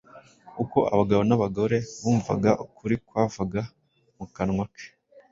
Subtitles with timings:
[0.63, 3.61] Uko abagabo n’abagore bumvaga ukuri kwavaga
[4.17, 4.87] mu kanwa ke.